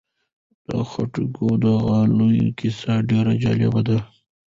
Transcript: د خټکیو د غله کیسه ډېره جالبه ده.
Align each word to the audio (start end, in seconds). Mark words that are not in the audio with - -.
د 0.67 0.69
خټکیو 0.89 1.49
د 1.63 1.65
غله 1.85 2.29
کیسه 2.59 2.93
ډېره 3.09 3.33
جالبه 3.43 3.81
ده. 3.87 3.97